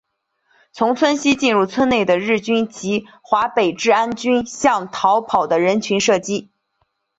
[0.71, 6.49] 从村西进入村内的日军及华北治安军向逃跑的人群射击。